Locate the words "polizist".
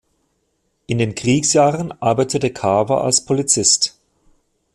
3.23-3.99